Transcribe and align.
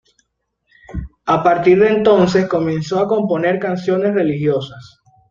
A 1.27 1.43
partir 1.43 1.77
de 1.79 1.89
entonces 1.89 2.49
comenzó 2.49 2.99
a 3.01 3.07
componer 3.07 3.59
canciones 3.59 4.15
religiosas. 4.15 4.99